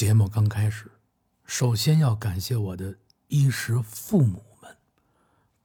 [0.00, 0.90] 节目刚开始，
[1.44, 2.96] 首先要感谢我的
[3.28, 4.74] 衣食父母们，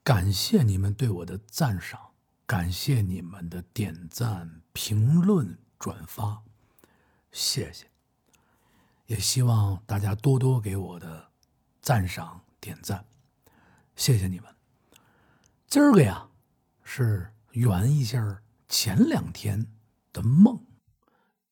[0.03, 1.97] 感谢你们对我的赞赏，
[2.45, 6.43] 感谢你们的点赞、评论、转发，
[7.31, 7.89] 谢谢。
[9.05, 11.29] 也希望大家多多给我的
[11.81, 13.05] 赞赏、点赞，
[13.95, 14.53] 谢谢你们。
[15.65, 16.27] 今儿个呀，
[16.83, 19.65] 是圆一下前两天
[20.11, 20.61] 的梦，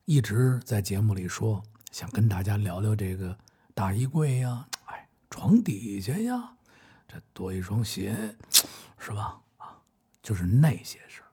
[0.03, 1.63] 一直在节目里说。
[1.93, 3.37] 想跟大家聊聊这个
[3.75, 6.51] 大衣柜呀，哎，床底下呀，
[7.07, 8.35] 这多一双鞋，
[8.97, 9.39] 是吧？
[9.57, 9.77] 啊，
[10.23, 11.27] 就是那些事儿。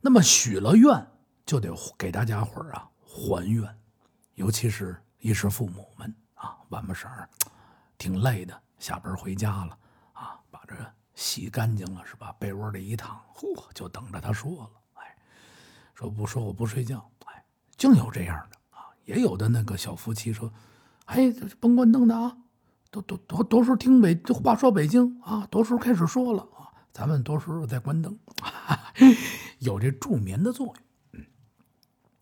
[0.00, 1.06] 那么许了愿，
[1.46, 3.78] 就得给大家伙儿啊还愿，
[4.34, 7.30] 尤其是衣食父母们啊，晚不婶儿
[7.96, 9.78] 挺累的，下班回家了
[10.14, 10.74] 啊，把这
[11.14, 12.34] 洗干净了是吧？
[12.40, 15.16] 被窝里一躺，嚯，就等着他说了，哎，
[15.94, 17.44] 说不说我不睡觉，哎，
[17.76, 18.53] 净有这样的。
[19.04, 20.52] 也有的那个小夫妻说
[21.06, 22.38] ：“哎，甭关灯的啊，
[22.90, 28.18] 都都都多数听北话说北京啊，多数开始说了啊，咱们多数在关灯，
[29.60, 30.76] 有这助眠的作用。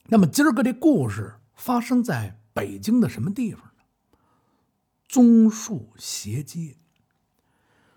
[0.06, 3.82] 那么今儿个这故事发生在北京的什么地方呢？
[5.08, 6.76] 棕树斜街。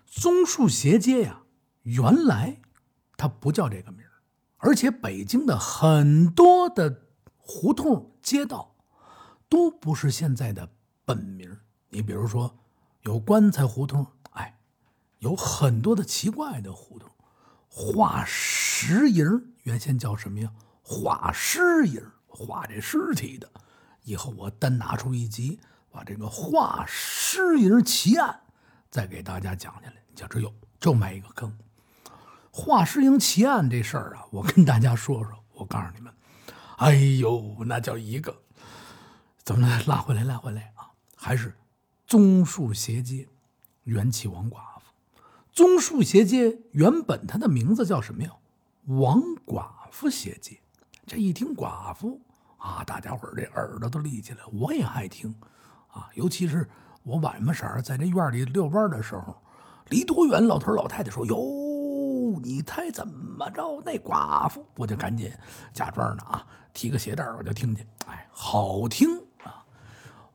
[0.06, 1.42] 棕树斜街呀，
[1.82, 2.60] 原来
[3.16, 4.04] 它不叫这个名
[4.58, 7.02] 而且北京的很多的
[7.36, 8.75] 胡同街道。
[9.48, 10.68] 都不是现在的
[11.04, 11.56] 本名。
[11.88, 12.58] 你比如说，
[13.02, 14.58] 有棺材胡同，哎，
[15.18, 17.08] 有很多的奇怪的胡同。
[17.68, 20.50] 画石营原先叫什么呀？
[20.82, 23.50] 画尸营，画这尸体的。
[24.02, 25.58] 以后我单拿出一集，
[25.90, 28.40] 把这个画尸营奇案
[28.90, 29.96] 再给大家讲下来。
[30.08, 31.56] 你就这有，就埋一个坑。
[32.50, 35.32] 画尸营奇案这事儿啊，我跟大家说说。
[35.52, 36.12] 我告诉你们，
[36.76, 38.42] 哎呦，那叫一个。
[39.46, 40.24] 怎么拉回来？
[40.24, 40.90] 拉回来啊！
[41.14, 41.54] 还是
[42.04, 43.28] 棕树斜街，
[43.84, 44.90] 元气王寡妇。
[45.52, 48.30] 棕树斜街原本它的名字叫什么呀？
[48.86, 50.58] 王寡妇斜街。
[51.06, 52.20] 这一听寡妇
[52.58, 54.40] 啊，大家伙这耳朵都立起来。
[54.52, 55.32] 我也爱听
[55.92, 56.68] 啊，尤其是
[57.04, 59.40] 我晚上婶在这院里遛弯的时候，
[59.90, 63.80] 离多远，老头老太太说：“哟，你猜怎么着？
[63.86, 65.32] 那寡妇，我就赶紧
[65.72, 67.86] 假装的啊，提个鞋带我就听去。
[68.06, 69.24] 哎，好听。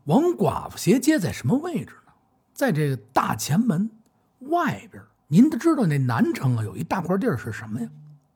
[0.06, 2.14] 王寡妇斜街在什么位置呢？
[2.54, 3.90] 在这个大前门
[4.40, 5.02] 外边。
[5.28, 7.90] 您都知道那南城啊，有一大块地儿是什么呀？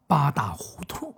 [0.08, 1.14] 八大胡同。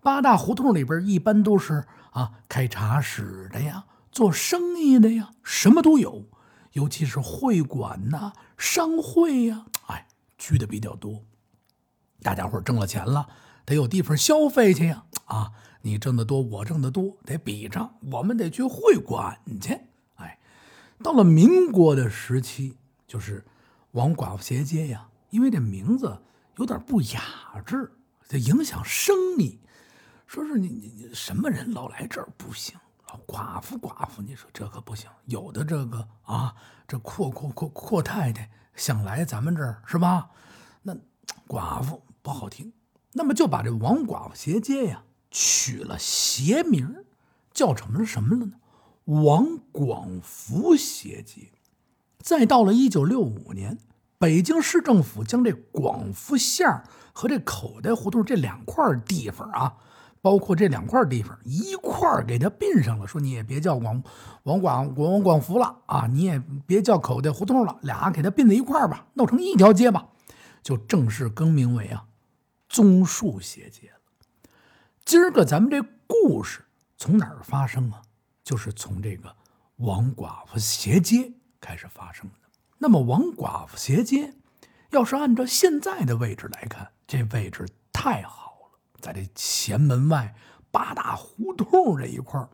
[0.00, 6.24] 八大胡同里边一般都是啊，开茶室的呀，做生意的呀，什么都有。
[6.72, 10.06] 尤其是会馆呐、商会呀，哎，
[10.38, 11.22] 聚的比较多。
[12.22, 13.28] 大家伙挣了钱了，
[13.66, 15.52] 得有地方消费去呀，啊。
[15.82, 17.94] 你挣得多，我挣得多，得比账。
[18.10, 19.78] 我们得去会馆去。
[20.16, 20.38] 哎，
[21.02, 22.76] 到了民国的时期，
[23.06, 23.44] 就是
[23.92, 26.18] 王寡妇斜街呀，因为这名字
[26.56, 27.22] 有点不雅
[27.64, 27.90] 致，
[28.28, 29.58] 这影响生意。
[30.26, 32.78] 说是你你你什么人老来这儿不行，
[33.26, 35.10] 寡妇寡妇，你说这可不行。
[35.24, 36.54] 有的这个啊，
[36.86, 40.30] 这阔阔阔阔太太想来咱们这儿是吧？
[40.82, 40.94] 那
[41.48, 42.72] 寡妇不好听，
[43.12, 45.02] 那么就把这王寡妇斜街呀。
[45.30, 47.04] 取了邪名，
[47.52, 48.52] 叫成了什么了呢？
[49.04, 51.50] 王广福斜街。
[52.18, 53.78] 再到了一九六五年，
[54.18, 56.82] 北京市政府将这广福巷
[57.12, 59.76] 和这口袋胡同这两块地方啊，
[60.20, 64.02] 包括这两块地方一块给它并上了，说你也别叫广
[64.42, 70.08] 王广王广福了啊，你也别叫口袋胡同了，俩给它并在一块吧，弄成一条街吧，
[70.62, 72.04] 就正式更名为啊
[72.68, 73.92] 棕树斜街。
[75.10, 76.64] 今儿个咱们这故事
[76.96, 78.00] 从哪儿发生啊？
[78.44, 79.34] 就是从这个
[79.78, 82.48] 王寡妇斜街开始发生的。
[82.78, 84.32] 那么王寡妇斜街，
[84.90, 90.32] 要是按照现在的位置来看，这位置太好了，在这前门外
[90.70, 92.48] 八大胡同这一块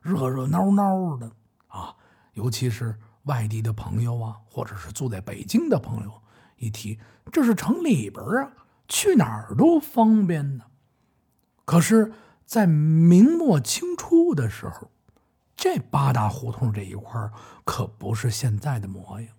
[0.00, 1.28] 热热闹闹的
[1.66, 1.92] 啊。
[2.34, 6.22] 尤其是外地的朋友啊，或者是住在北京的朋友，
[6.58, 7.00] 一提
[7.32, 8.52] 这是城里边啊，
[8.86, 10.66] 去哪儿都方便呢。
[11.66, 12.12] 可是，
[12.46, 14.88] 在明末清初的时候，
[15.56, 17.28] 这八大胡同这一块
[17.64, 19.30] 可不是现在的模样。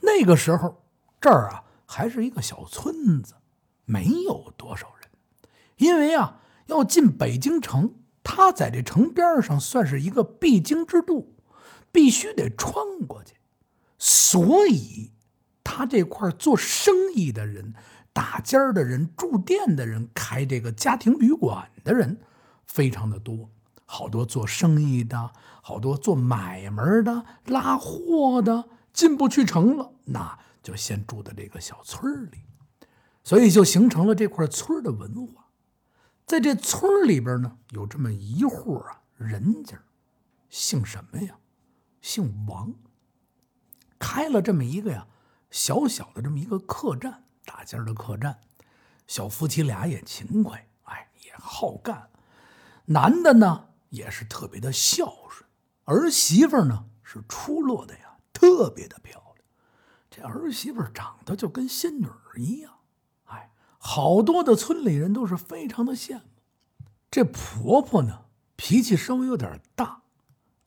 [0.00, 0.82] 那个时候，
[1.20, 3.34] 这儿啊还是一个小村子，
[3.84, 5.10] 没有多少人。
[5.76, 11.36] 因为啊，要进北京城，他在这城边上算是一个必经之路，
[11.92, 13.34] 必须得穿过去。
[13.98, 15.12] 所以，
[15.62, 17.74] 他这块做生意的人。
[18.18, 22.18] 打尖儿的人、住店的人、开这个家庭旅馆的人，
[22.66, 23.48] 非常的多。
[23.86, 25.30] 好多做生意的，
[25.62, 32.38] 好多做买卖的、拉货的，进不去城了，那就先住在这个小村里，
[33.22, 35.44] 所以就形成了这块村的文化。
[36.26, 39.78] 在这村里边呢，有这么一户啊人家，
[40.50, 41.36] 姓什么呀？
[42.00, 42.74] 姓王。
[43.96, 45.06] 开了这么一个呀
[45.52, 48.38] 小小的这么一个客栈，大间的客栈。
[49.06, 52.10] 小夫妻俩也勤快，哎，也好干。
[52.84, 55.48] 男的呢也是特别的孝顺，
[55.84, 59.46] 儿媳妇呢是出落的呀特别的漂亮。
[60.10, 62.74] 这儿媳妇长得就跟仙女儿一样，
[63.24, 66.22] 哎，好多的村里人都是非常的羡慕。
[67.10, 70.02] 这婆婆呢脾气稍微有点大，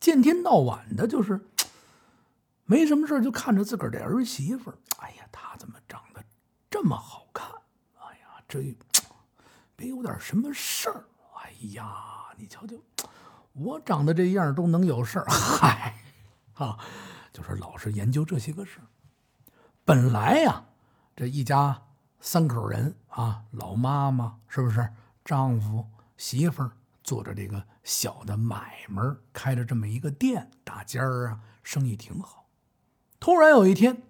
[0.00, 1.40] 见天到晚的就是
[2.64, 5.78] 没什么事就看着自个儿这儿媳妇哎呀，她怎么
[6.72, 7.46] 这么好看？
[7.98, 8.74] 哎呀这
[9.76, 11.04] 别有点什么事儿？
[11.36, 12.74] 哎呀，你瞧瞧，
[13.52, 15.26] 我长得这样都能有事儿？
[15.28, 15.94] 嗨，
[16.54, 16.78] 啊，
[17.30, 18.86] 就是老是研究这些个事儿。
[19.84, 20.64] 本来呀，
[21.14, 21.82] 这一家
[22.20, 24.88] 三口人啊，老妈妈是不是？
[25.22, 25.86] 丈夫、
[26.16, 26.72] 媳妇儿
[27.04, 32.46] 做着这个小的买卖，开着这么一个店，大尖儿啊，生意挺好。
[33.20, 34.02] 突然有一天，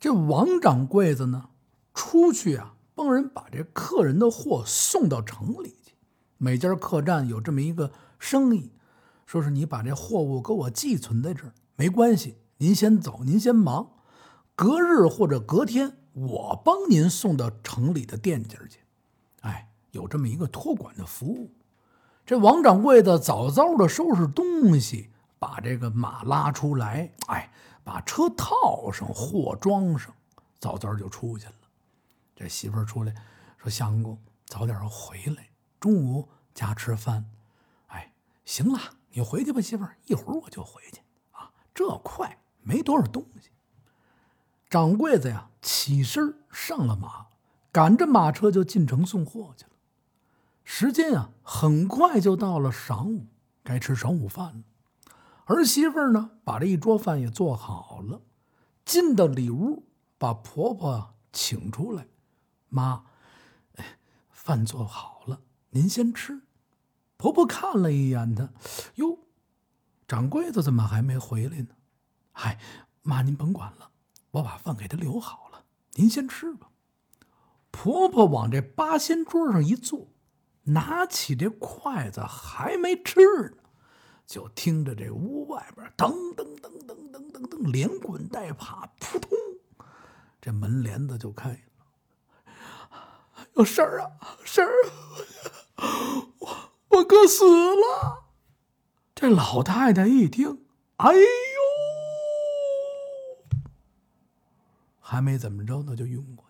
[0.00, 1.50] 这王掌柜子呢，
[1.94, 2.74] 出去啊。
[2.92, 5.94] 帮人把这客人的货送到城里去，
[6.36, 8.72] 每家客栈有这么一个生意，
[9.24, 13.92] 说是你把这货物给我寄存在这儿，没关系，您先走，您先忙，
[14.54, 18.80] 隔日或者隔天，我帮您送到城里的店家去。
[19.40, 21.50] 哎，有这么一个托管的服务。
[22.26, 25.08] 这王掌柜的早早的收拾东西，
[25.38, 27.50] 把这个马拉出来，哎，
[27.90, 30.14] 把车套上，货装上，
[30.60, 31.54] 早早就出去了。
[32.36, 33.12] 这媳妇儿出来，
[33.58, 34.16] 说：“相公，
[34.46, 35.48] 早点回来，
[35.80, 37.28] 中午家吃饭。”
[37.90, 38.12] 哎，
[38.44, 38.78] 行了，
[39.10, 41.00] 你回去吧，媳妇儿，一会儿我就回去。
[41.32, 43.50] 啊，这快，没多少东西。
[44.68, 47.26] 掌柜的呀，起身上了马，
[47.72, 49.72] 赶着马车就进城送货去了。
[50.62, 53.26] 时间啊，很快就到了晌午，
[53.64, 54.62] 该吃晌午饭了。
[55.50, 58.22] 儿媳妇呢，把这一桌饭也做好了，
[58.84, 59.84] 进到里屋，
[60.16, 62.06] 把婆婆请出来。
[62.68, 63.04] 妈，
[64.30, 66.42] 饭做好了，您先吃。
[67.16, 68.50] 婆婆看了一眼她，
[68.94, 69.18] 哟，
[70.06, 71.68] 掌柜的怎么还没回来呢？
[72.32, 72.58] 嗨，
[73.02, 73.90] 妈您甭管了，
[74.30, 75.64] 我把饭给他留好了，
[75.94, 76.70] 您先吃吧。
[77.72, 80.08] 婆婆往这八仙桌上一坐，
[80.62, 83.20] 拿起这筷子还没吃
[83.56, 83.59] 呢，
[84.30, 89.28] 就听着这屋外边噔噔噔噔噔噔噔，连滚带爬，扑通，
[90.40, 91.58] 这门帘子就开了。
[93.54, 94.70] 有事儿啊，事儿！
[96.38, 97.44] 我我哥死
[97.74, 98.26] 了。
[99.16, 100.64] 这老太太一听，
[100.98, 101.26] 哎呦，
[105.00, 106.44] 还没怎么着呢，就晕过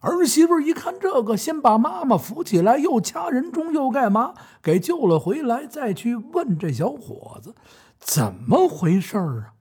[0.00, 7.54] 儿媳妇一看这个，先把妈妈扶起来，又掐人中，又干嘛，给救了回来，再去问这小伙子
[7.98, 9.54] 怎么回事儿啊？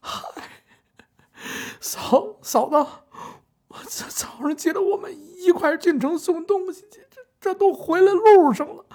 [0.00, 0.42] 嗨，
[1.80, 2.86] 嫂嫂子。
[3.88, 8.86] 早早上起来，我们一块进城送东西去，这这都回来路上了，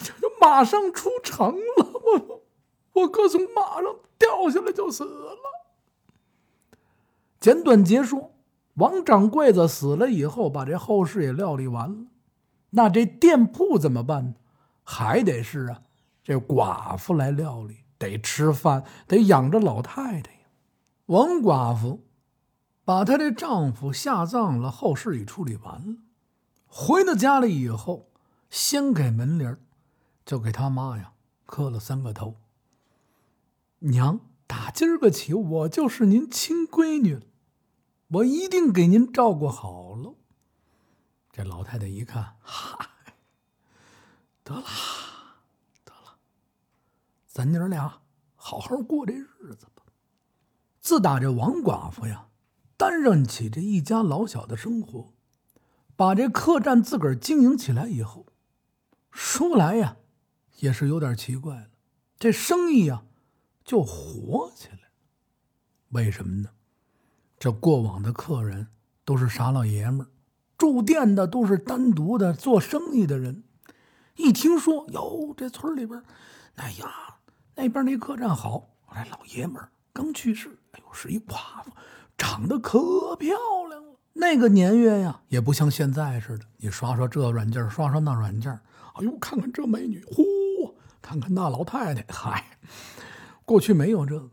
[0.00, 1.86] 这就马上出城了。
[2.02, 2.42] 我
[2.94, 5.38] 我哥从马上掉下来就死了。
[7.38, 8.32] 简短结束，
[8.74, 12.06] 王掌柜子死了以后，把这后事也料理完了。
[12.70, 14.34] 那这店铺怎么办呢？
[14.82, 15.82] 还得是啊，
[16.24, 20.46] 这寡妇来料理，得吃饭，得养着老太太呀。
[21.06, 22.04] 王寡妇。
[22.84, 25.98] 把她的丈夫下葬了，后事也处理完了。
[26.66, 28.08] 回到家里以后，
[28.50, 29.56] 掀开门帘
[30.26, 31.12] 就给他妈呀
[31.46, 32.34] 磕了三个头。
[33.78, 37.22] 娘，打今儿个起，我就是您亲闺女了，
[38.12, 40.16] 我一定给您照顾好喽。
[41.30, 42.88] 这老太太一看，嗨，
[44.44, 44.62] 得了，
[45.84, 46.18] 得了，
[47.26, 48.02] 咱娘俩
[48.34, 49.84] 好好过这日子吧。
[50.80, 52.28] 自打这王寡妇呀。
[52.74, 55.12] 担任起这一家老小的生活，
[55.94, 58.26] 把这客栈自个儿经营起来以后，
[59.12, 59.98] 说来呀，
[60.58, 61.68] 也是有点奇怪了。
[62.18, 63.04] 这生意呀，
[63.64, 64.90] 就火起来。
[65.90, 66.50] 为什么呢？
[67.42, 68.68] 这过往的客人
[69.04, 70.06] 都是傻老爷们儿，
[70.56, 73.42] 住店的都是单独的做生意的人。
[74.14, 76.00] 一听说哟，这村里边，
[76.54, 76.86] 哎呀，
[77.56, 78.68] 那边那客栈好，
[79.10, 81.72] 老爷们儿刚去世，哎呦，是一寡妇。
[82.16, 83.36] 长得可漂
[83.68, 88.52] 亮了，那个年月呀，也不像现在似的，你刷刷这软件，刷刷那软件，
[88.94, 92.56] 哎呦，看看这美女，呼，看看那老太太，嗨，
[93.44, 94.30] 过去没有这个。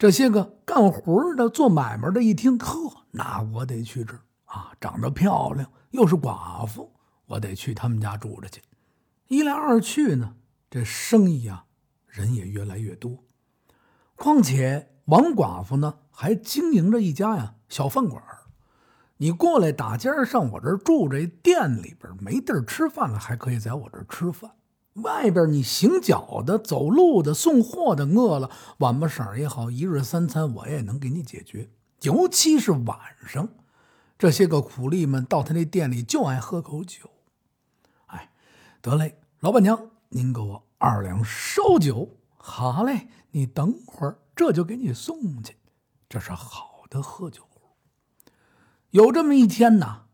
[0.00, 4.14] 这些个干活的、做买卖的，一听，呵，那我得去这
[4.46, 6.90] 啊，长得漂亮，又是寡妇，
[7.26, 8.62] 我得去他们家住着去。
[9.28, 10.36] 一来二去呢，
[10.70, 11.66] 这生意啊，
[12.06, 13.22] 人也越来越多。
[14.16, 18.22] 况且王寡妇呢，还经营着一家呀小饭馆
[19.18, 24.50] 你过来打尖上我这儿住，这店里边没地儿吃饭了，还可以在我这儿吃饭。
[25.02, 31.70] 外边你行脚的、走路的、送货的，饿了晚不晌也好，一日三餐我也能给你解决。
[32.02, 33.48] 尤其是晚上，
[34.18, 37.10] 这些个苦力们到他那店里就爱喝口酒。
[38.06, 38.30] 哎，
[38.80, 42.16] 得嘞，老板娘，您给我二两烧酒。
[42.36, 45.56] 好嘞，你等会儿，这就给你送去。
[46.08, 47.42] 这是好的喝酒。
[48.90, 50.06] 有这么一天呐，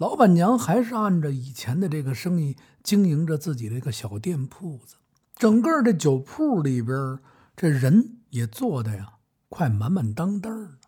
[0.00, 4.96] 老板娘还是按照以前的这个生意经营着自己这个小店铺子，
[5.34, 7.18] 整个这酒铺里边，
[7.54, 9.16] 这人也坐的呀，
[9.50, 10.78] 快满满当当的。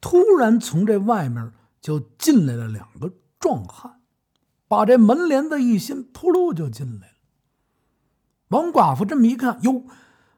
[0.00, 4.00] 突然从这外面就进来了两个壮汉，
[4.68, 7.14] 把这门帘子一掀，扑噜就进来了。
[8.50, 9.84] 王寡妇这么一看，哟，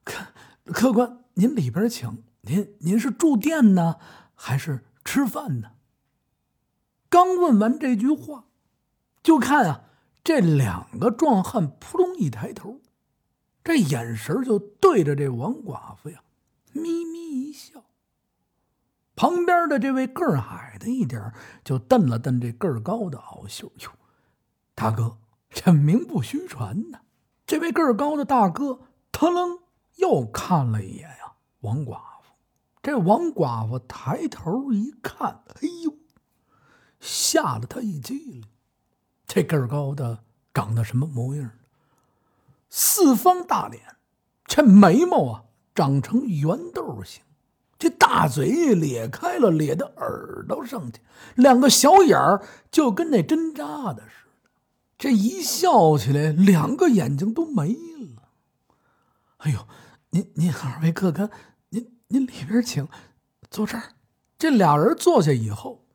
[0.05, 0.27] 客
[0.73, 2.25] 客官，您里边请。
[2.41, 3.97] 您您是住店呢，
[4.35, 5.73] 还是吃饭呢？
[7.09, 8.45] 刚问完这句话，
[9.23, 9.85] 就看啊，
[10.25, 12.81] 这两个壮汉扑通一抬头，
[13.63, 16.23] 这眼神就对着这王寡妇呀，
[16.73, 17.85] 咪咪一笑。
[19.15, 21.33] 旁边的这位个儿矮的一点
[21.65, 23.91] 就瞪了瞪这个儿高的敖秀哟，
[24.75, 25.17] 大哥，
[25.49, 27.01] 这名不虚传呢。
[27.47, 28.81] 这位个儿高的大哥，
[29.13, 29.61] 特楞
[29.95, 32.35] 又看了一眼呀，王寡妇。
[32.83, 35.95] 这王寡妇抬头一看，哎呦！
[37.07, 38.45] 吓了他一激灵，
[39.29, 41.49] 这个儿高的长得什么模样？
[42.69, 43.81] 四方大脸，
[44.45, 47.23] 这眉毛啊长成圆豆形，
[47.79, 51.01] 这大嘴咧开了，咧到耳朵上去，
[51.37, 54.51] 两个小眼儿就跟那针扎的似的。
[54.99, 57.73] 这一笑起来，两个眼睛都没
[58.17, 58.23] 了。
[59.39, 59.69] 哎呦，
[60.11, 61.31] 您您二位客官，
[61.69, 62.89] 您您里边请，
[63.49, 63.93] 坐这儿。
[64.37, 65.86] 这俩人坐下以后。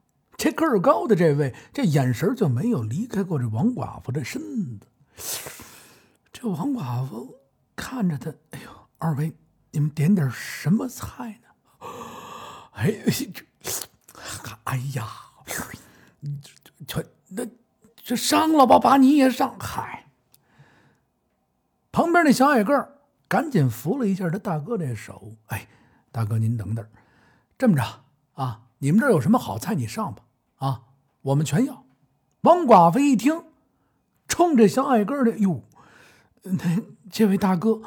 [0.42, 4.42] 这个儿高的这位，这眼神就没有离开过这王寡妇的身
[4.80, 4.88] 子。
[6.34, 7.36] 这王寡妇
[7.76, 9.32] 看着他，哎呦，二位，
[9.70, 11.88] 你们点点什么菜呢？
[12.74, 12.92] 哎，
[13.32, 13.46] 这，
[14.64, 15.08] 哎呀，
[16.88, 17.46] 这那
[17.96, 19.56] 这上了吧，把你也上。
[19.60, 20.08] 嗨，
[21.92, 25.36] 旁边那小矮个儿赶紧扶了一下他大哥这手。
[25.50, 25.68] 哎，
[26.12, 26.84] 大哥您等等，
[27.60, 27.84] 这么着
[28.34, 30.24] 啊，你们这有什么好菜，你上吧。
[30.62, 30.84] 啊，
[31.24, 31.86] 我们全要。
[32.42, 33.44] 王寡妇一听，
[34.28, 35.64] 冲着小矮个的哟，
[36.44, 37.82] 那这位大哥，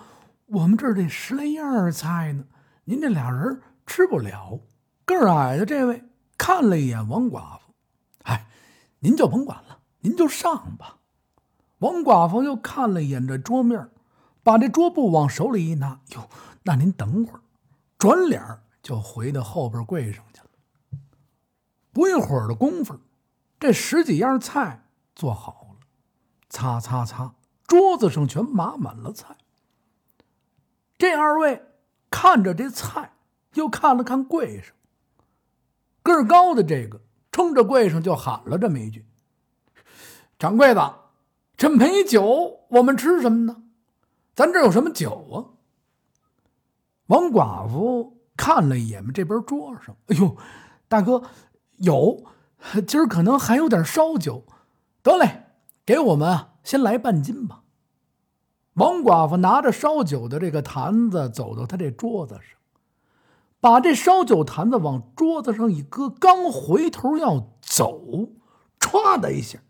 [0.47, 2.45] 我们这儿得十来样菜呢，
[2.85, 4.59] 您这俩人吃不了。
[5.05, 6.03] 个儿矮的这位
[6.37, 7.73] 看了一眼王寡妇，
[8.25, 8.49] 哎，
[8.99, 10.99] 您就甭管了，您就上吧。
[11.79, 13.89] 王寡妇又看了一眼这桌面，
[14.43, 16.29] 把这桌布往手里一拿，哟，
[16.65, 17.41] 那您等会儿，
[17.99, 18.43] 转脸
[18.83, 20.25] 就回到后边柜上。
[21.95, 22.99] 不一会儿的功夫，
[23.61, 24.85] 这十几样菜
[25.15, 25.87] 做好了，
[26.49, 27.33] 擦擦擦，
[27.69, 29.37] 桌子上全码满了菜。
[30.99, 31.63] 这二位
[32.11, 33.13] 看着这菜，
[33.55, 34.75] 又看了看柜上，
[36.03, 39.07] 个儿高的这个冲着柜上就喊了这么一句
[40.37, 41.01] ：“掌柜的，
[41.57, 43.63] 这没酒，我们吃什么呢？
[44.35, 45.55] 咱这有什么酒啊？”
[47.07, 50.37] 王寡妇看了一眼这边桌上，哎呦，
[50.89, 51.23] 大哥。
[51.85, 52.25] 有，
[52.87, 54.45] 今儿可能还有点烧酒，
[55.03, 55.45] 得嘞，
[55.85, 57.63] 给我们啊，先来半斤吧。
[58.75, 62.59] 王寡妇拿着烧酒的这个坛子走到他这桌子上，
[63.61, 68.31] 把这烧酒坛子往桌子上一搁，刚回头要走，
[68.81, 69.61] 歘的一下，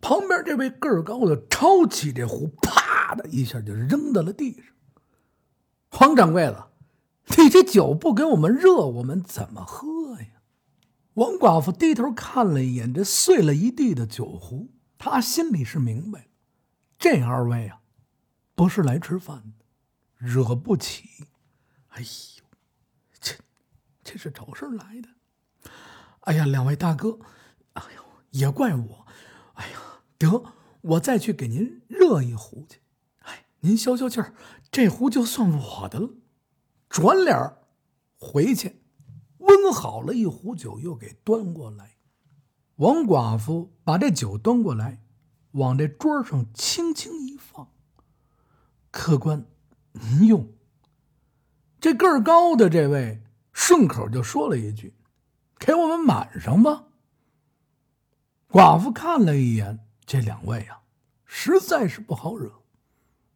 [0.00, 4.64] 旁边这位个儿高的抄起这壶，啪的一下就扔到了地上。
[5.90, 6.68] 黄掌柜的，
[7.36, 9.86] 你这酒不给我们热，我们怎么喝
[10.20, 10.33] 呀？
[11.14, 16.28] 王寡妇低头看了一眼这碎了一地的酒壶，她心里是明白
[16.98, 17.80] 这二位啊，
[18.54, 19.64] 不是来吃饭的，
[20.16, 21.08] 惹不起。
[21.90, 22.44] 哎呦，
[23.20, 23.34] 这
[24.02, 25.08] 这是找事来的。
[26.22, 27.18] 哎呀，两位大哥，
[27.74, 29.06] 哎呦，也怪我。
[29.54, 29.78] 哎呀，
[30.18, 30.42] 得
[30.80, 32.80] 我再去给您热一壶去。
[33.18, 34.34] 哎，您消消气儿，
[34.72, 36.10] 这壶就算我的了。
[36.88, 37.56] 转脸
[38.16, 38.80] 回去。
[39.56, 41.96] 温好了一壶酒，又给端过来。
[42.76, 45.04] 王寡妇把这酒端过来，
[45.52, 47.68] 往这桌上轻轻一放。
[48.90, 49.46] 客官，
[49.92, 50.52] 您用。
[51.80, 54.94] 这个儿高的这位顺口就说了一句
[55.58, 56.86] ：“给我们满上吧。”
[58.48, 60.82] 寡妇看了一眼这两位啊，
[61.24, 62.62] 实在是不好惹，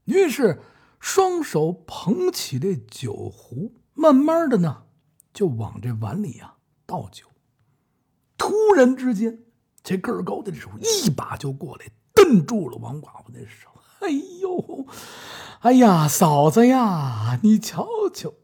[0.05, 0.63] 于是
[0.99, 4.85] 双手捧起这酒壶，慢慢的呢
[5.39, 7.27] 就往这碗里啊倒酒。
[8.37, 9.45] 突然之间，
[9.85, 13.69] 这个儿高的手一把就过来，瞪住了王寡妇的手。
[14.01, 14.09] 哎
[14.41, 14.85] 呦，
[15.61, 18.35] 哎呀，嫂子呀，你瞧瞧！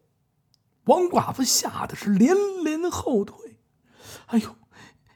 [0.85, 2.33] 王寡妇吓得是连
[2.63, 3.59] 连后退。
[4.27, 4.55] 哎呦，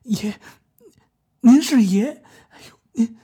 [0.03, 0.41] 爷，
[1.43, 3.19] 您是爷，哎呦，您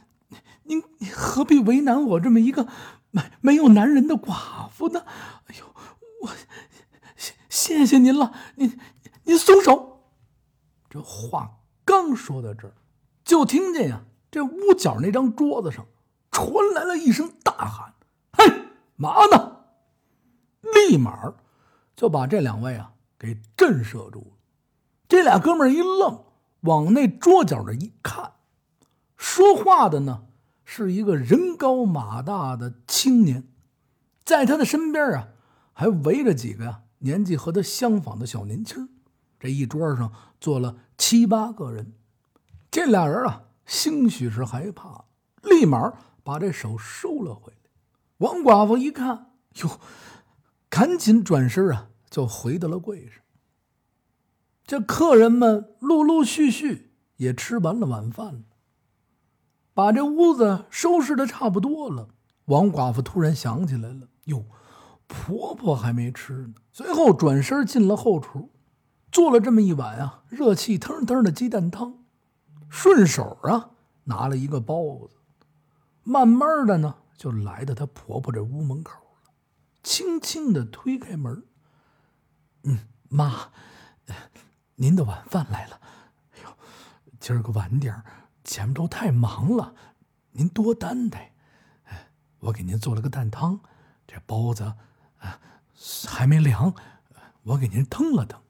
[0.62, 2.68] 您您何必为难我这么一个
[3.10, 5.04] 没没有男人的寡妇呢？
[5.48, 5.74] 哎呦，
[6.22, 6.30] 我
[7.64, 8.78] 谢谢您了，您
[9.22, 10.02] 您松手。
[10.90, 12.74] 这话刚说到这儿，
[13.24, 15.86] 就听见呀，这屋角那张桌子上。
[16.30, 17.94] 传来了一声大喊
[18.36, 18.44] ：“嘿，
[18.96, 19.64] 嘛呢？”
[20.60, 21.32] 立马
[21.96, 24.36] 就把这两位啊给震慑住了。
[25.08, 26.22] 这俩哥们一愣，
[26.60, 28.32] 往那桌角那一看，
[29.16, 30.26] 说话的呢
[30.66, 33.48] 是一个人高马大的青年，
[34.22, 35.28] 在他的身边啊
[35.72, 38.88] 还围着几个呀年纪和他相仿的小年轻。
[39.38, 41.92] 这一桌上坐了七八个人，
[42.70, 45.04] 这俩人啊兴许是害怕，
[45.42, 45.92] 立马。
[46.24, 47.70] 把这手收了回来，
[48.16, 49.78] 王寡妇一看，哟，
[50.70, 53.20] 赶紧转身啊，就回到了柜上。
[54.66, 58.44] 这客人们陆陆续续也吃完了晚饭，
[59.74, 62.08] 把这屋子收拾的差不多了。
[62.46, 64.46] 王寡妇突然想起来了，哟，
[65.14, 66.54] 婆婆还没吃呢。
[66.72, 68.50] 随后转身进了后厨，
[69.12, 72.04] 做了这么一碗啊，热气腾腾的鸡蛋汤，
[72.68, 73.70] 顺手啊
[74.04, 75.16] 拿了一个包子。
[76.02, 78.92] 慢慢的呢，就来到她婆婆这屋门口
[79.24, 79.30] 了，
[79.82, 81.44] 轻轻的推开门。
[82.64, 83.50] 嗯，妈，
[84.74, 85.80] 您的晚饭来了。
[86.32, 86.48] 哎呦，
[87.20, 88.02] 今儿个晚点
[88.42, 89.74] 前面都太忙了，
[90.32, 91.32] 您多担待。
[92.40, 93.60] 我给您做了个蛋汤，
[94.06, 94.74] 这包子
[96.08, 96.74] 还没凉，
[97.42, 98.42] 我给您腾了腾。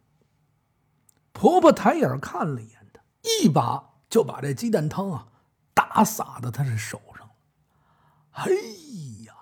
[1.32, 5.28] 婆婆抬眼看了一眼她，一把就把这鸡蛋汤啊
[5.74, 7.30] 打洒到她的手上。
[8.32, 8.50] 哎
[9.26, 9.34] 呀，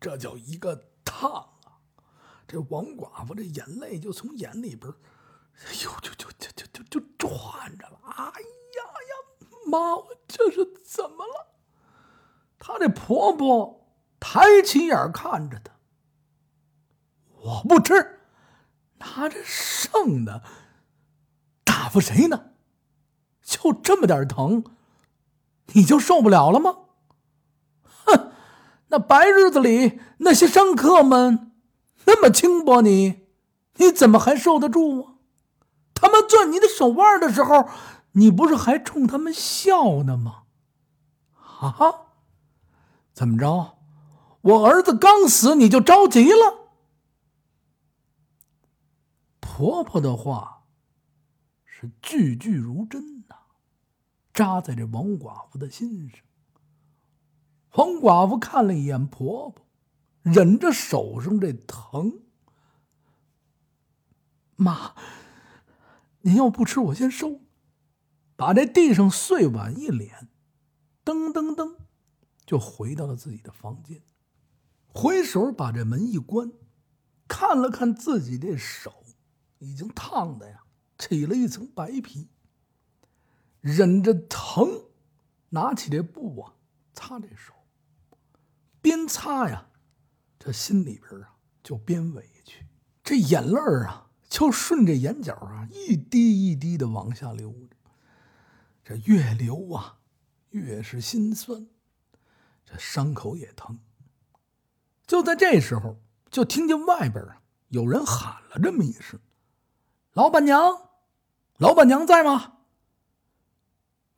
[0.00, 1.80] 这叫一个烫啊！
[2.46, 4.92] 这王寡妇这眼泪就从眼里边，
[5.66, 7.98] 哎呦，就就就就就就转着了。
[8.04, 11.54] 哎呀呀，妈，我这是怎么了？
[12.58, 13.86] 她这婆婆
[14.18, 15.72] 抬起眼看着她，
[17.58, 18.20] 我不吃，
[18.98, 20.42] 拿着剩的
[21.64, 22.50] 打发谁呢？
[23.42, 24.62] 就这么点疼，
[25.72, 26.76] 你就受不了了吗？
[28.04, 28.30] 哼
[28.88, 31.52] 那白日子里那些商客们
[32.04, 33.26] 那么轻薄你，
[33.76, 35.12] 你怎么还受得住啊？
[35.94, 37.68] 他们攥你的手腕的时候，
[38.12, 40.42] 你不是还冲他们笑呢吗？
[41.60, 41.94] 啊？
[43.12, 43.78] 怎么着？
[44.42, 46.67] 我儿子刚死你就着急了？
[49.58, 50.68] 婆婆的话
[51.64, 53.34] 是句句如针呐，
[54.32, 56.20] 扎在这王寡妇的心上。
[57.72, 59.66] 王寡妇看了一眼婆婆，
[60.22, 62.20] 忍着手上这疼。
[64.54, 64.94] 妈，
[66.20, 67.40] 您要不吃，我先收。
[68.36, 70.28] 把这地上碎碗一敛，
[71.04, 71.78] 噔噔噔，
[72.46, 74.04] 就回到了自己的房间。
[74.86, 76.52] 回手把这门一关，
[77.26, 79.02] 看了看自己这手，
[79.58, 80.62] 已经烫的呀，
[80.98, 82.28] 起了一层白皮。
[83.60, 84.68] 忍着疼，
[85.50, 86.54] 拿起这布啊，
[86.94, 87.52] 擦这手。
[88.80, 89.68] 边擦呀，
[90.38, 92.64] 这心里边啊就边委屈，
[93.02, 97.76] 这眼泪啊就顺着眼角啊一滴一滴的往下流着，
[98.84, 99.98] 这越流啊
[100.50, 101.66] 越是心酸，
[102.64, 103.80] 这伤口也疼。
[105.06, 109.18] 就在这时候，就听见外边啊有人喊了这么一声
[110.18, 110.90] ：“老板娘，
[111.58, 112.54] 老板娘在吗？”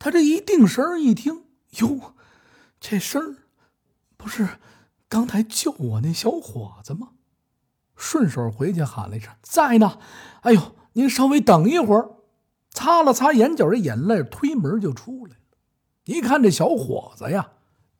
[0.01, 1.45] 他这一定神一听，
[1.81, 2.15] 哟，
[2.81, 3.37] 这声。
[4.17, 4.49] 不是
[5.11, 7.11] 刚才救我那小伙子吗？
[7.97, 9.99] 顺手回去喊了一声：“在呢。”
[10.41, 12.09] 哎呦，您稍微等一会儿。
[12.71, 15.59] 擦了擦眼角的眼泪，推门就出来了。
[16.05, 17.51] 一看这小伙子呀，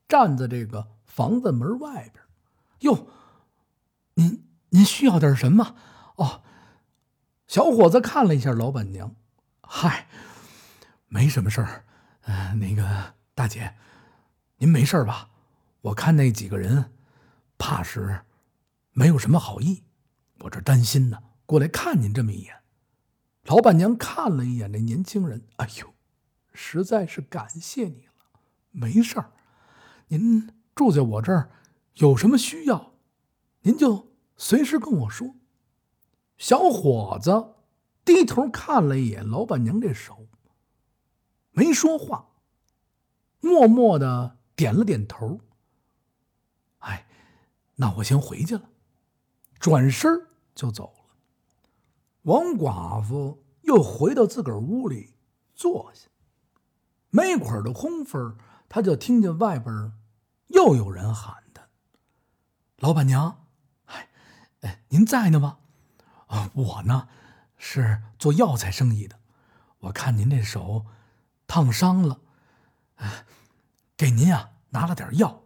[0.09, 2.25] 站在这个房子门外边。
[2.79, 3.09] 哟，
[4.15, 5.75] 您您需要点什么？
[6.17, 6.43] 哦，
[7.51, 9.13] 小伙子看了一下老板娘，
[9.63, 10.07] 嗨，
[11.09, 11.85] 没什么事儿。
[12.21, 13.75] 呃，那个大姐。
[14.59, 15.29] 您没事吧？
[15.81, 16.93] 我看那几个人，
[17.59, 18.21] 怕是
[18.93, 19.83] 没有什么好意，
[20.39, 22.55] 我这担心呢，过来看您这么一眼。”
[23.47, 25.93] 老板娘看了一眼这年轻人，哎呦，
[26.53, 28.41] 实在是感谢你了。
[28.71, 29.33] 没事儿，
[30.07, 31.51] 您住在我这儿，
[31.95, 32.93] 有什么需要，
[33.63, 35.35] 您就随时跟我说。
[36.41, 37.53] 小伙子
[38.03, 40.27] 低头看了一眼老板娘这手，
[41.51, 42.31] 没说话，
[43.41, 45.39] 默默的点了点头。
[46.79, 47.07] 哎，
[47.77, 48.71] 那我先回去了，
[49.59, 50.11] 转身
[50.55, 51.17] 就走了。
[52.23, 55.13] 王寡妇又回到自个儿屋里
[55.55, 56.09] 坐下，
[57.11, 58.17] 没一会儿的功夫，
[58.67, 59.93] 他就听见外边
[60.47, 61.69] 又有人喊他
[62.81, 63.47] ：“老板娘，
[63.85, 64.09] 哎，
[64.63, 65.59] 哎，您在呢吗？
[66.31, 67.07] 啊，我呢
[67.57, 69.19] 是做药材生意的，
[69.79, 70.87] 我看您这手
[71.47, 72.21] 烫伤了，
[72.97, 73.25] 哎，
[73.97, 75.43] 给您呀拿了点药，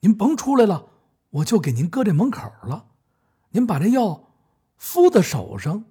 [0.00, 0.88] 您甭出来了，
[1.30, 2.86] 我就给您搁这门口了，
[3.50, 4.30] 您把这药
[4.76, 5.84] 敷在手上。”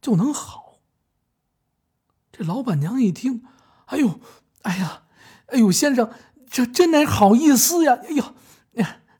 [0.00, 0.76] 就能好。
[2.30, 3.44] 这老板娘一听，
[3.86, 4.20] 哎呦，
[4.62, 5.02] 哎呀，
[5.46, 6.12] 哎呦，先生，
[6.48, 7.98] 这真乃好意思呀！
[8.04, 8.24] 哎呦，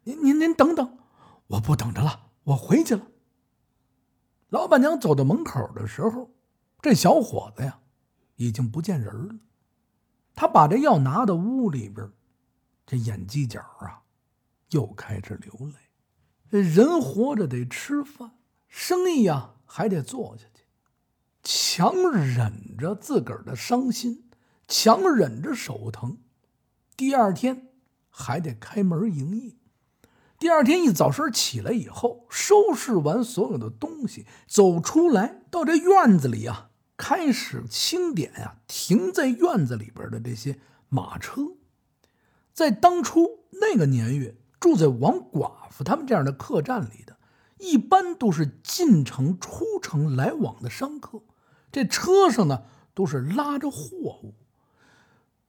[0.05, 0.97] 您您您等等，
[1.49, 3.03] 我不等着了，我回去了。
[4.51, 6.31] 老板娘走到门口的时候，
[6.81, 7.81] 这小伙子呀，
[8.37, 9.35] 已经不见人了。
[10.35, 12.11] 他把这药拿到屋里边，
[12.87, 14.03] 这眼犄角啊，
[14.71, 16.61] 又开始流泪。
[16.61, 20.65] 人活着得吃饭，生意呀还得做下去。
[21.43, 24.31] 强忍着自个儿的伤心，
[24.67, 26.19] 强忍着手疼，
[26.97, 27.69] 第二天
[28.09, 29.53] 还得开门营业。
[30.39, 41.43] 第二天一早晨起来以后，收拾完所有的东西，走出来到这院子里啊，开始清点啊停在院子里边的这些马车。
[42.53, 47.17] 在当初那个年月，住在王寡妇他们这样的客栈里的，
[47.59, 51.21] 一般都是进城、出城来往的商客。
[51.73, 52.63] 这车上呢，
[52.95, 54.35] 都是拉着货物，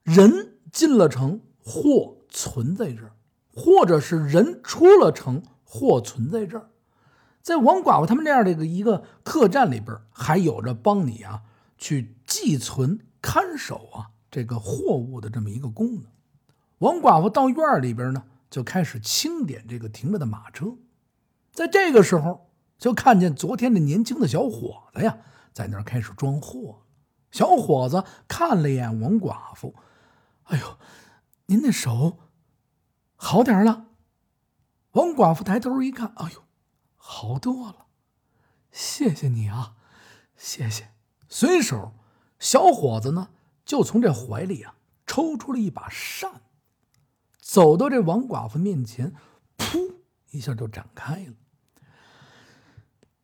[0.02, 3.12] 人进了城，货存在这，
[3.60, 6.69] 或者是人出了城，货存在这儿。
[7.41, 11.41] 在王寡妇他们这样的一个客栈里边，还有着帮你啊
[11.78, 16.06] 去寄存、看守啊这个货物的这么一个功能。
[16.78, 20.78] 王寡妇到院里边呢，就开始清点这个停着的马车。
[21.52, 25.17] 在这个时候，就看见昨天那年轻的小伙子呀。
[25.52, 26.84] 在那儿开始装货，
[27.32, 29.76] 小伙子看了一眼王寡妇，
[30.43, 30.78] 哎呦，
[31.48, 32.17] 您那手
[33.21, 33.88] 好点了？
[34.91, 36.45] 王寡妇抬头一看，哎呦，
[36.95, 37.88] 好多了，
[38.71, 39.75] 谢谢你啊，
[40.38, 40.93] 谢谢。
[41.27, 41.93] 随手，
[42.39, 43.29] 小伙子呢
[43.65, 46.41] 就从这怀里啊抽出了一把扇，
[47.39, 49.13] 走到这王寡妇面前，
[49.58, 49.97] 噗
[50.32, 51.34] 一下就展开了。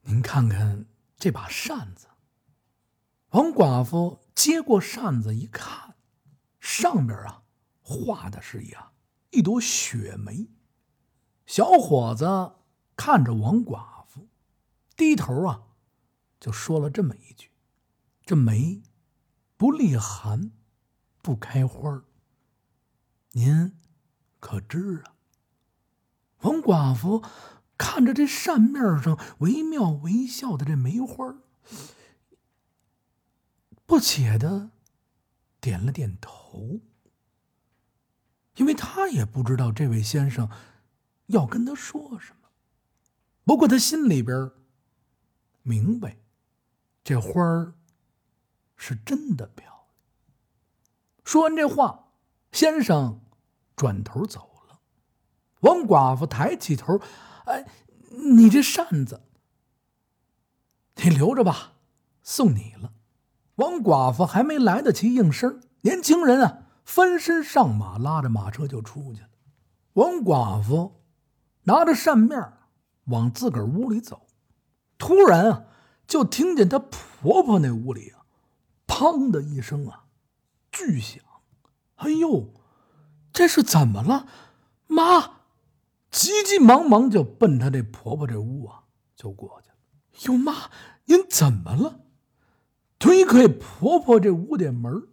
[0.01, 0.85] 您看看
[1.17, 2.07] 这把扇子。
[3.29, 5.95] 王寡妇接过扇子一看，
[6.59, 7.43] 上面啊
[7.81, 8.91] 画的是呀
[9.35, 10.47] 一朵雪梅。
[11.45, 12.55] 小伙子
[12.95, 14.29] 看着王寡妇，
[14.95, 15.63] 低头啊
[16.39, 17.51] 就说了这么一句
[18.25, 18.81] ：“这梅
[19.57, 20.51] 不立寒，
[21.21, 22.03] 不开花
[23.33, 23.77] 您
[24.39, 25.15] 可知啊？”
[26.43, 27.21] 王寡妇
[27.77, 31.35] 看着这扇面上惟妙惟肖的这梅花
[33.85, 34.71] 不解的
[35.59, 36.79] 点了点头，
[38.95, 40.49] 他也不知道这位先生
[41.25, 42.47] 要跟他说什么。
[43.43, 44.49] 不过他心里边
[45.63, 46.15] 明白，
[47.03, 47.73] 这花儿
[48.77, 49.83] 是真的漂亮。
[51.25, 52.13] 说完这话，
[52.53, 53.19] 先生
[53.75, 54.79] 转头走了。
[55.59, 57.01] 王寡妇抬起头
[57.47, 57.67] ：“哎，
[58.33, 59.23] 你这扇子，
[61.03, 61.73] 你留着吧，
[62.23, 62.93] 送你了。”
[63.55, 69.29] 王寡妇还没来得及应声，年轻人啊翻身上马，拉着马车就出去了。
[69.93, 71.01] 王寡妇
[71.63, 72.53] 拿着扇面
[73.05, 74.27] 往自个儿屋里走，
[74.97, 75.65] 突然啊，
[76.07, 78.25] 就听见她婆婆那屋里啊，
[78.87, 80.05] 砰的一声啊，
[80.71, 81.21] 巨响。
[81.95, 82.53] 哎呦，
[83.33, 84.27] 这是怎么了？
[84.87, 85.39] 妈，
[86.11, 88.83] 急急忙忙就奔她这婆婆这屋啊，
[89.15, 89.75] 就过去了。
[90.27, 90.69] 哟，妈，
[91.05, 92.01] 您怎么了？
[92.99, 95.07] 推开婆婆这屋的门，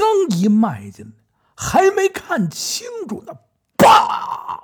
[0.00, 1.12] 刚一迈进来，
[1.54, 3.34] 还没看清楚呢，
[3.76, 4.58] 啪！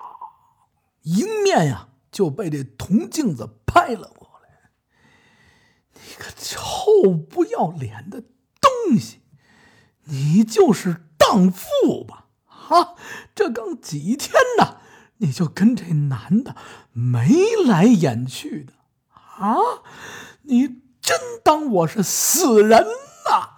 [1.02, 4.70] 迎面呀就被这铜镜子拍了过来。
[5.92, 8.22] 你个臭不要脸的
[8.62, 9.20] 东西，
[10.04, 12.28] 你就是荡妇吧？
[12.46, 12.94] 啊，
[13.34, 14.78] 这刚几天呢，
[15.18, 16.56] 你就跟这男的
[16.92, 17.28] 眉
[17.66, 18.72] 来眼去的
[19.12, 19.54] 啊？
[20.44, 22.86] 你真当我是死人
[23.30, 23.55] 呐？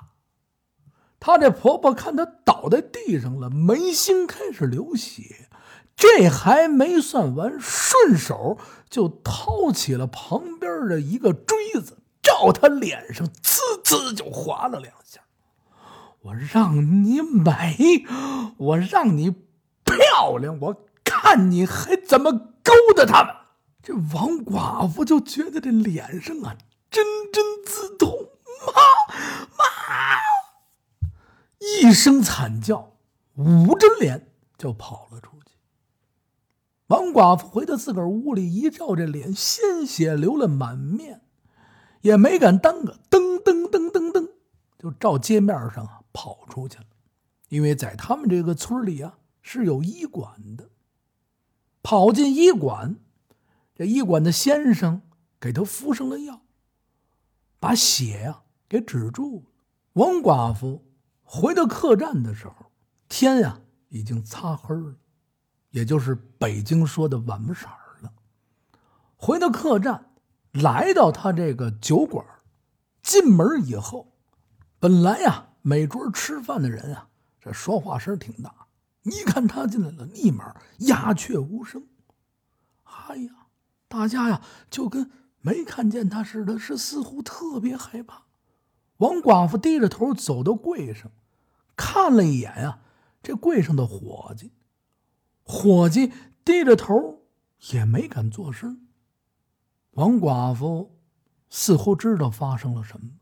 [1.29, 5.47] 她这婆婆看她倒在地上了，眉心开始流血，
[5.95, 8.57] 这还没算完，顺手
[8.89, 15.21] 就掏起了旁边的一个锥子，照她脸上呲呲就划了两下。
[16.23, 18.07] 我让你美，
[18.57, 19.31] 我让你
[19.85, 23.35] 漂亮，我看你还怎么勾搭他们。
[23.83, 26.57] 这王寡妇就觉得这脸上啊，
[26.91, 28.31] 针针刺痛，
[28.67, 28.73] 妈
[29.59, 29.65] 妈，
[31.59, 32.97] 一声惨叫，
[33.35, 35.53] 捂着脸就跑了出去。
[36.87, 41.23] 王寡妇回到自个儿屋里，一照这脸，鲜血流了满面，
[42.01, 44.31] 也没敢耽搁，噔噔噔噔噔，
[44.79, 46.01] 就照街面上啊。
[46.11, 46.87] 跑出去了，
[47.49, 50.69] 因为在他们这个村里啊是有医馆的。
[51.81, 52.97] 跑进医馆，
[53.77, 55.03] 这医馆的先生
[55.39, 56.41] 给他敷上了药，
[57.61, 59.51] 把血呀给止住了。
[59.93, 60.83] 王寡妇
[61.31, 62.73] 回到客栈的时候，
[63.07, 63.61] 天呀
[63.91, 64.97] 已经擦黑了，
[65.71, 67.67] 也就是北京说的晚不色
[68.01, 68.11] 了。
[69.15, 70.11] 回到客栈，
[70.53, 72.25] 来到他这个酒馆，
[73.03, 74.15] 进门以后，
[74.81, 75.45] 本来呀。
[75.61, 77.09] 每桌吃饭的人啊，
[77.41, 78.55] 这说话声挺大。
[79.03, 81.89] 一看他进来了，立马鸦雀无声。
[82.85, 83.49] 哎呀，
[83.87, 85.11] 大家呀就跟
[85.43, 88.23] 没看见他似的，是似乎特别害怕。
[88.99, 91.11] 王寡妇低着头走到柜上，
[91.79, 92.81] 看了一眼啊，
[93.23, 94.51] 这柜上的伙计，
[95.45, 96.13] 伙计
[96.45, 97.23] 低着头
[97.71, 98.89] 也没敢作声。
[99.93, 100.99] 王寡妇
[101.49, 103.13] 似乎知道发生了什么。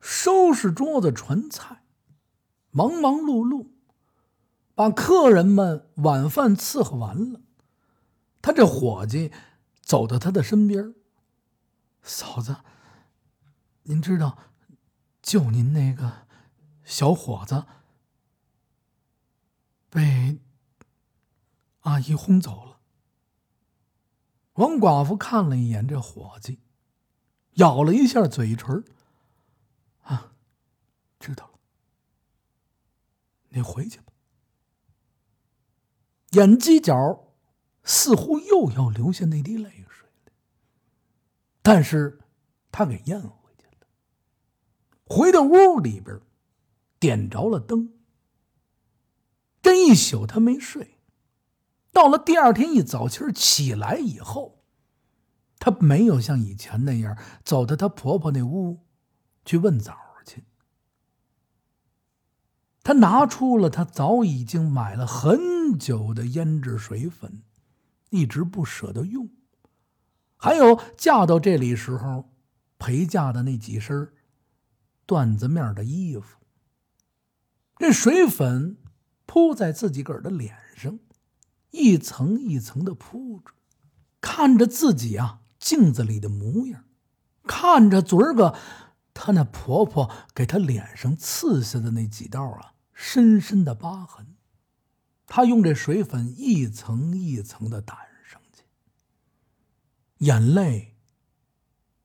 [0.00, 1.82] 收拾桌子传菜，
[2.70, 3.66] 忙忙碌碌，
[4.76, 7.40] 把客人们晚饭伺候完了。
[8.40, 9.32] 他这伙计
[9.80, 10.94] 走到他的身边
[12.02, 12.58] ：“嫂子，
[13.82, 14.38] 您知道
[15.20, 16.27] 就您那个
[16.88, 17.66] 小伙子
[19.90, 20.38] 被
[21.80, 22.80] 阿姨轰走了。”
[24.56, 26.60] 王寡妇看了一眼这伙计，
[27.56, 28.82] 咬了一下嘴唇
[30.00, 30.32] 啊。
[31.20, 31.58] 知道了，
[33.50, 34.12] 你回去吧。
[36.30, 37.34] 眼犄角
[37.84, 40.08] 似乎又要流下那滴泪水，
[41.60, 42.18] 但是
[42.72, 43.86] 他给咽回去了。
[45.04, 46.18] 回到屋里边，
[46.98, 47.92] 点着了灯。
[49.62, 50.98] 这一宿他没睡，
[51.92, 54.62] 到了第二天一早清起来以后，
[55.58, 58.86] 他没有像以前那样走到他婆婆那屋
[59.44, 59.96] 去问早。
[62.80, 67.42] 他拿出了他早已经买了很久的胭脂水粉，
[68.08, 69.28] 一直不舍得用，
[70.38, 72.30] 还有嫁到这里时候
[72.78, 74.10] 陪嫁的那几身
[75.06, 76.37] 缎子面的衣服。
[77.78, 78.76] 这水粉
[79.26, 80.98] 铺在自己个儿的脸上，
[81.70, 83.52] 一层一层的铺着，
[84.20, 86.84] 看着自己啊镜子里的模样，
[87.44, 88.56] 看着昨儿个
[89.14, 92.74] 她那婆婆给她脸上刺下的那几道啊。
[93.00, 94.34] 深深的疤痕，
[95.24, 98.64] 他用这水粉一层一层的掸上去，
[100.18, 100.96] 眼泪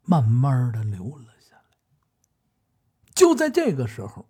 [0.03, 1.77] 慢慢的流了下来。
[3.15, 4.29] 就在这个时候，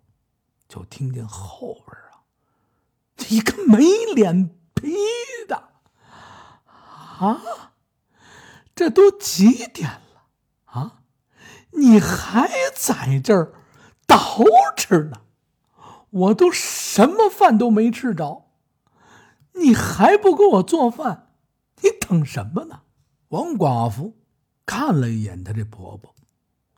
[0.68, 2.24] 就听见后边啊，
[3.28, 4.94] 一个没脸皮
[5.46, 5.70] 的
[6.66, 7.42] 啊，
[8.74, 10.26] 这都几点了
[10.64, 11.00] 啊？
[11.72, 13.52] 你还在这儿
[14.06, 14.44] 捯
[14.76, 15.20] 饬呢？
[16.10, 18.46] 我都什么饭都没吃着，
[19.54, 21.32] 你还不给我做饭？
[21.82, 22.82] 你等什么呢？
[23.28, 24.16] 王寡妇
[24.64, 26.14] 看了一眼她这婆婆，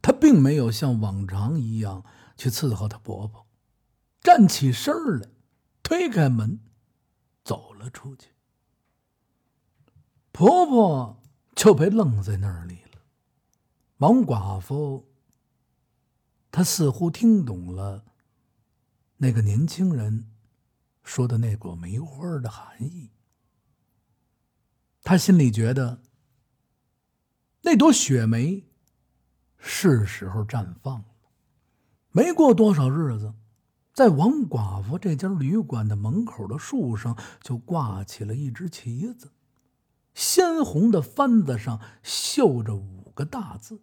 [0.00, 2.02] 她并没有像往常一样
[2.36, 3.45] 去伺候她婆婆，
[4.26, 5.28] 站起身来，
[5.84, 6.58] 推开门，
[7.44, 8.30] 走了出去。
[10.32, 11.22] 婆婆
[11.54, 13.02] 就被愣在那里了。
[13.98, 15.08] 王寡妇，
[16.50, 18.04] 她似乎听懂了。
[19.18, 20.28] 那个年轻人
[21.04, 23.12] 说的那朵梅花的含义，
[25.04, 26.02] 他心里觉得
[27.60, 28.64] 那朵雪梅
[29.56, 31.14] 是时候绽放了。
[32.10, 33.32] 没过多少日子，
[33.96, 39.30] 在王寡妇这家旅馆的门口的树上就挂起了一只旗子，
[40.12, 43.80] 鲜红的幡子上绣着五个大字：“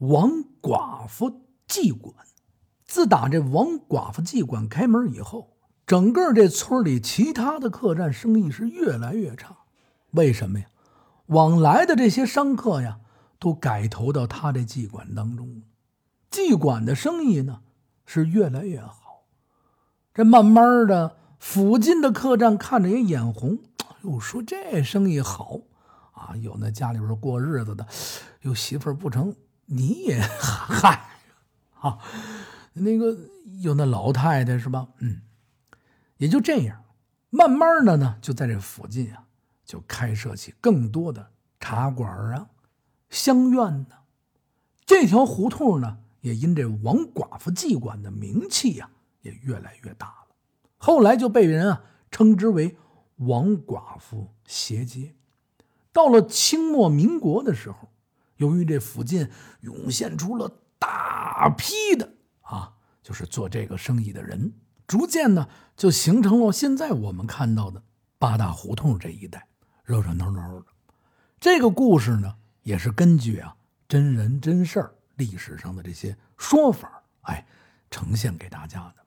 [0.00, 2.14] 王寡妇妓馆。”
[2.86, 9.54] 自打这王寡妇妓馆开门以后，整个这村里其他的客栈生意是越来越差。
[10.12, 10.66] 为什么呀？
[11.26, 13.00] 往来的这些商客呀，
[13.38, 15.62] 都改投到他这妓馆当中了。
[16.30, 17.60] 妓馆的生意呢，
[18.06, 19.04] 是越来越好。
[20.16, 23.58] 这慢慢的，附近的客栈看着也眼红，
[24.00, 25.60] 哟，说这生意好
[26.14, 26.34] 啊！
[26.36, 27.86] 有那家里边过日子的，
[28.40, 31.10] 有媳妇儿不成，你也 嗨，
[31.80, 31.98] 啊，
[32.72, 33.14] 那个
[33.60, 34.88] 有那老太太是吧？
[35.00, 35.20] 嗯，
[36.16, 36.82] 也就这样，
[37.28, 39.24] 慢慢的呢，就在这附近啊。
[39.66, 41.28] 就开设起更多的
[41.60, 42.48] 茶馆啊、
[43.10, 43.96] 香院呢，
[44.86, 48.88] 这条胡同呢也因这王寡妇妓馆的名气呀
[49.26, 50.34] 也越来越大了。
[50.78, 52.76] 后来就被人啊称之为
[53.16, 55.16] 王寡妇斜街。
[55.92, 57.90] 到了清末民国的时候，
[58.36, 59.28] 由于这附近
[59.60, 64.52] 涌现出了大批的啊，就是做这个生意的人，
[64.86, 67.82] 逐渐呢就形成了现在我们看到的
[68.18, 69.48] 八大胡同这一带。
[69.82, 70.66] 热热闹闹的，
[71.40, 73.56] 这个故事呢，也是根据啊
[73.88, 77.46] 真人真事儿、历史上的这些说法，哎，
[77.90, 79.05] 呈现给大家的。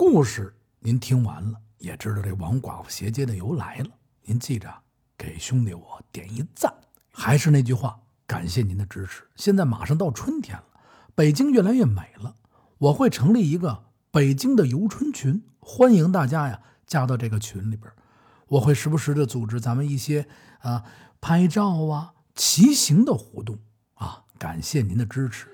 [0.00, 3.90] 故事您听完了，也知道这王寡妇斜街的由来了。
[4.22, 4.72] 您记着，
[5.16, 6.72] 给兄弟我点一赞。
[7.10, 9.24] 还是那句话，感谢您的支持。
[9.34, 10.64] 现在马上到春天了，
[11.16, 12.36] 北京越来越美了，
[12.78, 17.92] 我会成立一个北京的游春群，欢迎大家呀加到这个群里边。
[18.46, 20.28] 我会时不时的组织咱们一些
[20.60, 20.84] 啊
[21.20, 23.58] 拍照啊骑行的活动
[23.94, 25.48] 啊，感谢您的支持。